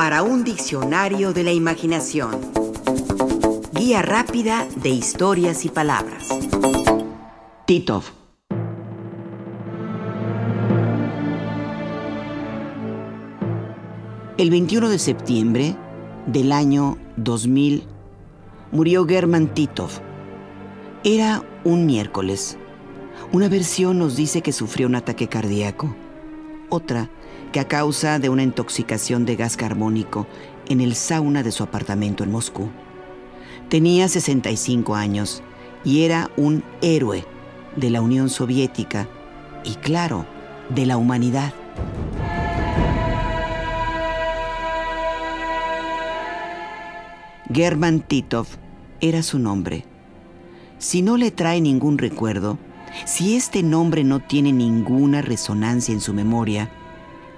[0.00, 2.30] para un diccionario de la imaginación.
[3.74, 6.26] Guía rápida de historias y palabras.
[7.66, 8.04] Titov.
[14.38, 15.76] El 21 de septiembre
[16.24, 17.84] del año 2000
[18.72, 19.90] murió German Titov.
[21.04, 22.56] Era un miércoles.
[23.32, 25.94] Una versión nos dice que sufrió un ataque cardíaco.
[26.70, 27.10] Otra
[27.52, 30.26] que a causa de una intoxicación de gas carbónico
[30.68, 32.70] en el sauna de su apartamento en Moscú.
[33.68, 35.42] Tenía 65 años
[35.84, 37.24] y era un héroe
[37.76, 39.08] de la Unión Soviética
[39.64, 40.26] y, claro,
[40.68, 41.52] de la humanidad.
[47.52, 48.46] German Titov
[49.00, 49.84] era su nombre.
[50.78, 52.58] Si no le trae ningún recuerdo,
[53.06, 56.70] si este nombre no tiene ninguna resonancia en su memoria,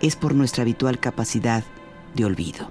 [0.00, 1.64] es por nuestra habitual capacidad
[2.14, 2.70] de olvido.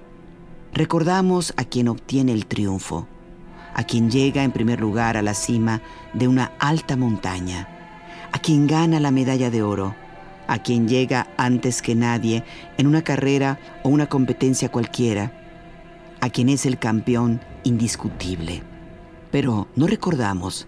[0.72, 3.06] Recordamos a quien obtiene el triunfo,
[3.74, 7.68] a quien llega en primer lugar a la cima de una alta montaña,
[8.32, 9.94] a quien gana la medalla de oro,
[10.46, 12.44] a quien llega antes que nadie
[12.76, 15.32] en una carrera o una competencia cualquiera,
[16.20, 18.62] a quien es el campeón indiscutible.
[19.30, 20.66] Pero no recordamos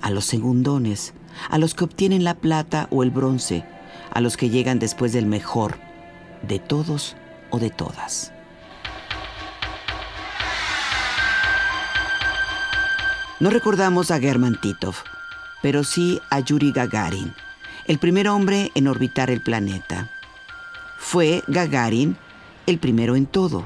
[0.00, 1.14] a los segundones,
[1.48, 3.64] a los que obtienen la plata o el bronce,
[4.12, 5.89] a los que llegan después del mejor
[6.42, 7.16] de todos
[7.50, 8.32] o de todas.
[13.40, 14.96] No recordamos a German Titov,
[15.62, 17.32] pero sí a Yuri Gagarin,
[17.86, 20.10] el primer hombre en orbitar el planeta.
[20.98, 22.18] Fue Gagarin
[22.66, 23.64] el primero en todo,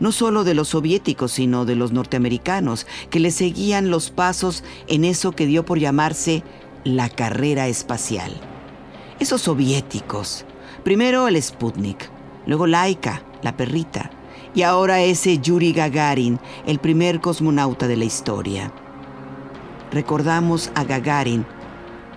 [0.00, 5.04] no solo de los soviéticos, sino de los norteamericanos, que le seguían los pasos en
[5.04, 6.44] eso que dio por llamarse
[6.84, 8.32] la carrera espacial.
[9.18, 10.44] Esos soviéticos,
[10.84, 12.08] Primero el Sputnik,
[12.46, 14.10] luego Laika, la perrita,
[14.54, 18.72] y ahora ese Yuri Gagarin, el primer cosmonauta de la historia.
[19.90, 21.46] Recordamos a Gagarin,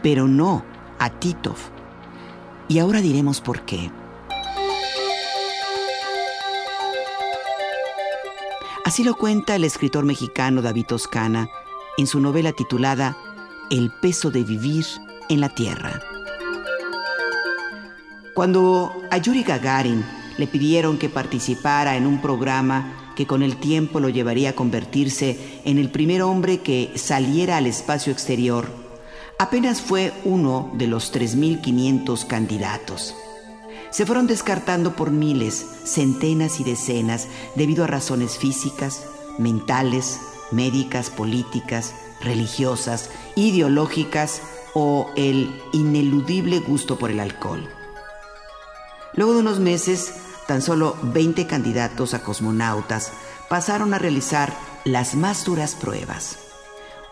[0.01, 0.63] pero no
[0.99, 1.57] a Titov.
[2.67, 3.91] Y ahora diremos por qué.
[8.85, 11.49] Así lo cuenta el escritor mexicano David Toscana
[11.97, 13.15] en su novela titulada
[13.69, 14.85] El peso de vivir
[15.29, 16.10] en la tierra.
[18.33, 20.05] Cuando a Yuri Gagarin
[20.37, 25.61] le pidieron que participara en un programa que con el tiempo lo llevaría a convertirse
[25.65, 28.69] en el primer hombre que saliera al espacio exterior,
[29.37, 33.15] apenas fue uno de los 3.500 candidatos.
[33.89, 39.03] Se fueron descartando por miles, centenas y decenas debido a razones físicas,
[39.39, 40.21] mentales,
[40.51, 44.41] médicas, políticas, religiosas, ideológicas
[44.73, 47.67] o el ineludible gusto por el alcohol.
[49.13, 50.13] Luego de unos meses,
[50.47, 53.11] tan solo 20 candidatos a cosmonautas
[53.49, 54.53] pasaron a realizar
[54.85, 56.37] las más duras pruebas.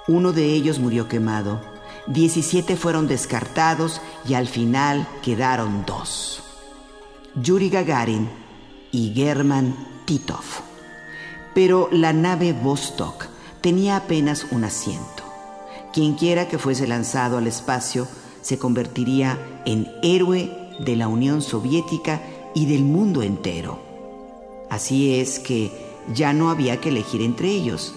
[0.08, 1.62] Uno de ellos murió quemado,
[2.08, 6.42] 17 fueron descartados y al final quedaron dos.
[7.36, 8.30] Yuri Gagarin
[8.92, 10.44] y German Titov.
[11.54, 13.26] Pero la nave Vostok
[13.62, 15.24] tenía apenas un asiento.
[15.94, 18.08] Quienquiera que fuese lanzado al espacio
[18.42, 22.22] se convertiría en héroe de la Unión Soviética
[22.56, 23.80] y del mundo entero.
[24.70, 25.72] Así es que
[26.14, 27.94] ya no había que elegir entre ellos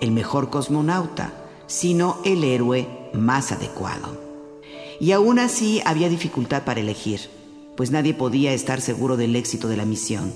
[0.00, 1.32] el mejor cosmonauta,
[1.66, 4.20] sino el héroe más adecuado.
[5.00, 7.20] Y aún así había dificultad para elegir,
[7.76, 10.32] pues nadie podía estar seguro del éxito de la misión.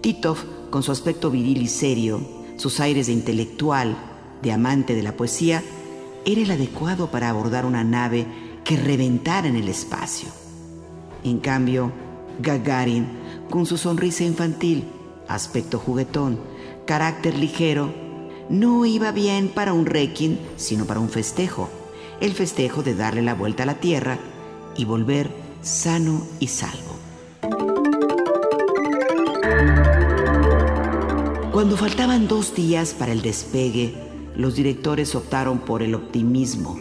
[0.00, 0.38] Titov,
[0.70, 2.20] con su aspecto viril y serio,
[2.56, 3.96] sus aires de intelectual,
[4.42, 5.62] de amante de la poesía,
[6.24, 8.26] era el adecuado para abordar una nave
[8.64, 10.28] que reventara en el espacio.
[11.24, 11.92] En cambio,
[12.40, 13.06] Gagarin,
[13.50, 14.84] con su sonrisa infantil,
[15.28, 16.38] aspecto juguetón,
[16.86, 17.92] carácter ligero,
[18.48, 21.68] no iba bien para un requiem, sino para un festejo,
[22.20, 24.18] el festejo de darle la vuelta a la Tierra
[24.76, 25.30] y volver
[25.62, 26.96] sano y salvo.
[31.52, 33.94] Cuando faltaban dos días para el despegue,
[34.34, 36.78] los directores optaron por el optimismo.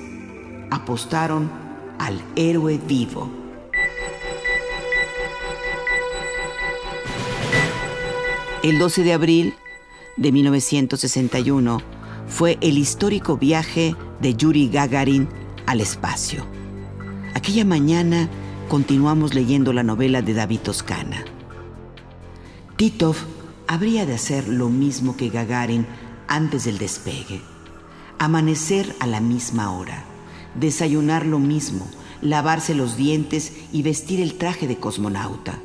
[0.72, 1.52] Apostaron
[1.98, 3.39] al héroe vivo.
[8.62, 9.54] El 12 de abril
[10.18, 11.82] de 1961
[12.28, 15.30] fue el histórico viaje de Yuri Gagarin
[15.66, 16.46] al espacio.
[17.36, 18.28] Aquella mañana
[18.68, 21.24] continuamos leyendo la novela de David Toscana.
[22.76, 23.16] Titov
[23.66, 25.88] habría de hacer lo mismo que Gagarin
[26.28, 27.40] antes del despegue.
[28.18, 30.04] Amanecer a la misma hora,
[30.60, 31.88] desayunar lo mismo,
[32.22, 35.60] lavarse los dientes y vestir el traje de cosmonauta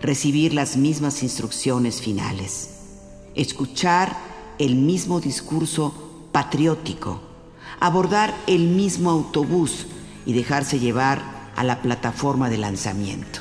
[0.00, 2.70] recibir las mismas instrucciones finales,
[3.34, 4.16] escuchar
[4.58, 7.20] el mismo discurso patriótico,
[7.80, 9.86] abordar el mismo autobús
[10.24, 13.40] y dejarse llevar a la plataforma de lanzamiento.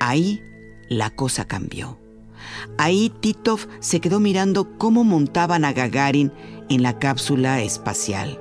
[0.00, 0.42] Ahí
[0.88, 1.98] la cosa cambió.
[2.78, 6.32] Ahí Titov se quedó mirando cómo montaban a Gagarin
[6.68, 8.40] en la cápsula espacial.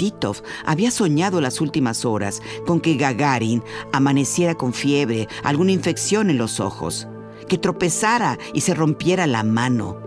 [0.00, 3.62] Titov había soñado las últimas horas con que Gagarin
[3.92, 7.06] amaneciera con fiebre, alguna infección en los ojos,
[7.48, 9.98] que tropezara y se rompiera la mano,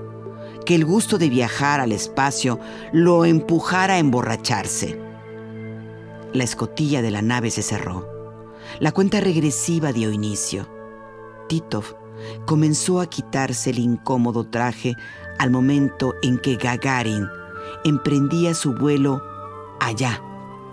[0.66, 2.60] que el gusto de viajar al espacio
[2.92, 5.00] lo empujara a emborracharse.
[6.34, 8.10] La escotilla de la nave se cerró.
[8.80, 10.68] La cuenta regresiva dio inicio.
[11.48, 11.96] Titov
[12.48, 14.96] comenzó a quitarse el incómodo traje
[15.38, 17.28] al momento en que Gagarin
[17.86, 19.22] emprendía su vuelo
[19.86, 20.22] allá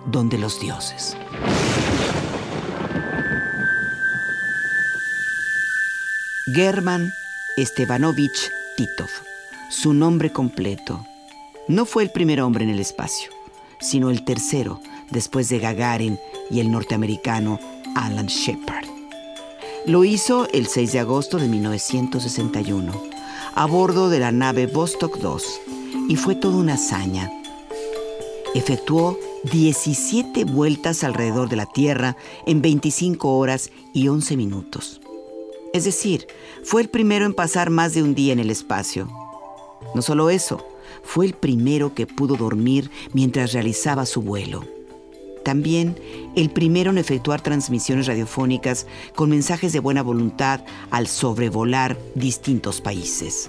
[0.06, 1.16] donde los dioses.
[6.46, 7.12] German
[7.56, 9.10] Estebanovich Titov,
[9.68, 11.04] su nombre completo,
[11.68, 13.30] no fue el primer hombre en el espacio,
[13.78, 14.80] sino el tercero
[15.10, 16.18] después de Gagarin
[16.50, 17.60] y el norteamericano
[17.94, 18.86] Alan Shepard.
[19.86, 22.92] Lo hizo el 6 de agosto de 1961,
[23.54, 25.60] a bordo de la nave Vostok 2,
[26.08, 27.30] y fue toda una hazaña.
[28.52, 29.16] Efectuó
[29.52, 32.16] 17 vueltas alrededor de la Tierra
[32.46, 35.00] en 25 horas y 11 minutos.
[35.72, 36.26] Es decir,
[36.64, 39.08] fue el primero en pasar más de un día en el espacio.
[39.94, 40.66] No solo eso,
[41.04, 44.64] fue el primero que pudo dormir mientras realizaba su vuelo.
[45.44, 45.96] También
[46.34, 53.48] el primero en efectuar transmisiones radiofónicas con mensajes de buena voluntad al sobrevolar distintos países.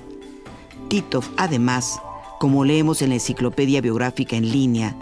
[0.89, 1.99] Titov, además,
[2.41, 4.95] como leemos en la enciclopedia biográfica en línea,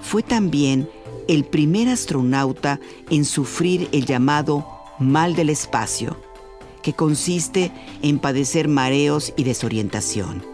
[0.00, 0.88] fue también
[1.26, 2.78] el primer astronauta
[3.10, 4.64] en sufrir el llamado
[5.00, 6.16] mal del espacio,
[6.84, 10.46] que consiste en padecer mareos y desorientación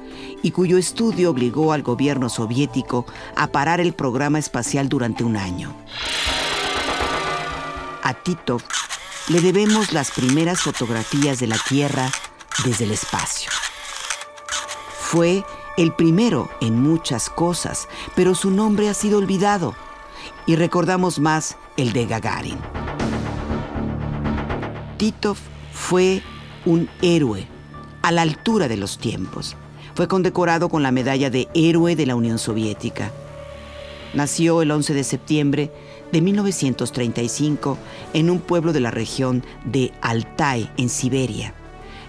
[0.43, 3.05] y cuyo estudio obligó al gobierno soviético
[3.37, 5.77] a parar el programa espacial durante un año.
[8.03, 8.63] A Titov
[9.29, 12.11] le debemos las primeras fotografías de la Tierra
[12.65, 13.51] desde el espacio.
[15.03, 15.45] Fue
[15.81, 19.75] el primero en muchas cosas, pero su nombre ha sido olvidado
[20.47, 22.59] y recordamos más el de Gagarin.
[24.99, 25.39] Titov
[25.73, 26.23] fue
[26.67, 27.47] un héroe
[28.03, 29.57] a la altura de los tiempos.
[29.95, 33.11] Fue condecorado con la medalla de Héroe de la Unión Soviética.
[34.13, 35.73] Nació el 11 de septiembre
[36.13, 37.79] de 1935
[38.13, 41.55] en un pueblo de la región de Altai, en Siberia.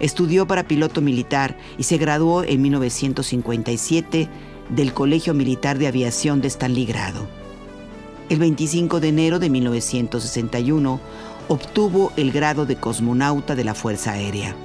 [0.01, 4.27] Estudió para piloto militar y se graduó en 1957
[4.69, 7.27] del Colegio Militar de Aviación de Stalingrado.
[8.27, 10.99] El 25 de enero de 1961
[11.49, 14.55] obtuvo el grado de cosmonauta de la Fuerza Aérea,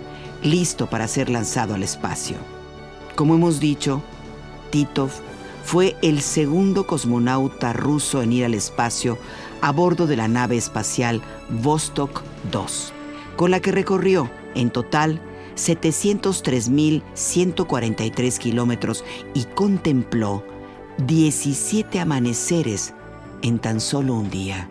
[0.43, 2.39] listo para ser lanzado al espacio.
[3.15, 4.03] Como hemos dicho,
[4.71, 5.11] Titov
[5.65, 9.19] fue el segundo cosmonauta ruso en ir al espacio
[9.61, 12.93] a bordo de la nave espacial Vostok 2,
[13.37, 15.21] con la que recorrió en total
[15.57, 19.05] 703.143 kilómetros
[19.35, 20.45] y contempló
[21.07, 22.95] 17 amaneceres
[23.43, 24.71] en tan solo un día.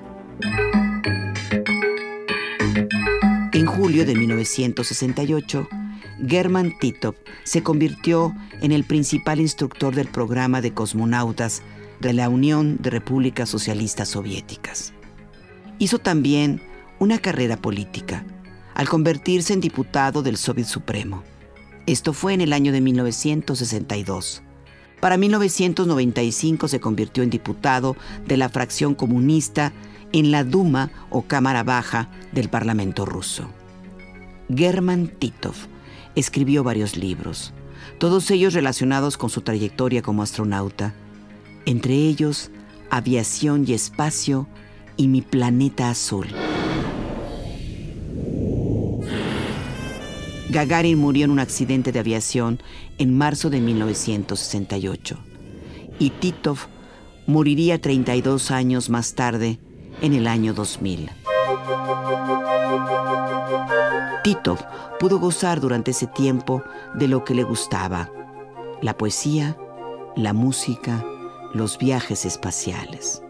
[3.54, 5.68] En julio de 1968,
[6.27, 11.62] German Titov se convirtió en el principal instructor del programa de cosmonautas
[12.00, 14.94] de la Unión de Repúblicas Socialistas Soviéticas.
[15.80, 16.62] Hizo también
[17.00, 18.25] una carrera política
[18.75, 21.24] al convertirse en diputado del Soviet Supremo.
[21.88, 24.44] Esto fue en el año de 1962.
[25.00, 27.96] Para 1995 se convirtió en diputado
[28.27, 29.74] de la fracción comunista
[30.13, 33.50] en la Duma o Cámara Baja del Parlamento ruso.
[34.53, 35.55] German Titov
[36.15, 37.53] escribió varios libros,
[37.98, 40.94] todos ellos relacionados con su trayectoria como astronauta,
[41.65, 42.51] entre ellos
[42.89, 44.48] Aviación y Espacio
[44.98, 46.27] y Mi Planeta Azul.
[50.55, 52.62] Gagarin murió en un accidente de aviación
[52.97, 55.17] en marzo de 1968
[56.00, 56.59] y Titov
[57.27, 59.59] moriría 32 años más tarde,
[60.01, 61.09] en el año 2000.
[64.24, 64.59] Titov
[64.97, 68.09] pudo gozar durante ese tiempo de lo que le gustaba,
[68.81, 69.57] la poesía,
[70.15, 71.03] la música,
[71.53, 73.21] los viajes espaciales.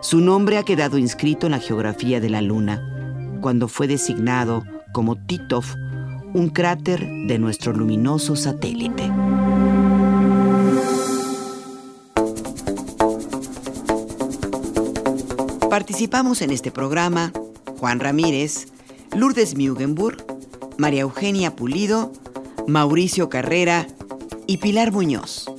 [0.00, 5.16] Su nombre ha quedado inscrito en la geografía de la Luna, cuando fue designado como
[5.16, 5.64] Titov,
[6.34, 9.10] un cráter de nuestro luminoso satélite.
[15.68, 17.32] Participamos en este programa
[17.78, 18.68] Juan Ramírez,
[19.14, 20.24] Lourdes Mugenburg,
[20.78, 22.12] María Eugenia Pulido,
[22.66, 23.86] Mauricio Carrera
[24.46, 25.51] y Pilar Muñoz.